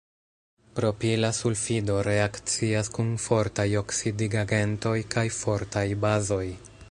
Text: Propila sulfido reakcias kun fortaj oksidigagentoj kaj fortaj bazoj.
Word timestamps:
Propila 0.77 1.29
sulfido 1.39 1.97
reakcias 2.07 2.89
kun 2.97 3.13
fortaj 3.27 3.67
oksidigagentoj 3.83 4.97
kaj 5.17 5.27
fortaj 5.41 5.87
bazoj. 6.07 6.45